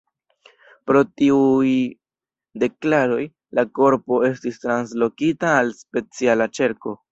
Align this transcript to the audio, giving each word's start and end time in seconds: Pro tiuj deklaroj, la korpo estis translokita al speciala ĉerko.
Pro 0.91 1.01
tiuj 1.21 1.73
deklaroj, 2.63 3.21
la 3.59 3.67
korpo 3.81 4.19
estis 4.33 4.59
translokita 4.67 5.55
al 5.61 5.73
speciala 5.85 6.53
ĉerko. 6.61 6.99